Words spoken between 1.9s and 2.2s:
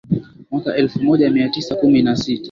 na